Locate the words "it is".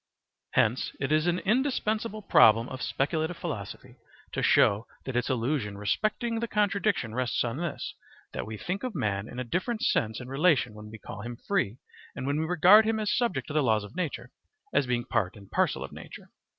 0.99-1.27